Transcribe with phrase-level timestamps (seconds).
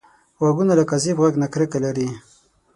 [0.39, 2.09] غوږونه له کاذب غږ نه کرکه لري